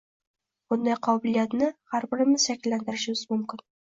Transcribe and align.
Bunday 0.71 0.95
qobiliyatni 1.07 1.69
har 1.93 2.09
birimiz 2.13 2.47
shakllantirishimiz 2.49 3.23
mumkin 3.35 3.63